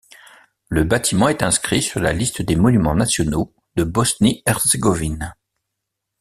[0.67, 5.35] Le bâtiment est inscrit sur la liste des monuments nationaux de Bosnie-Herzégovine.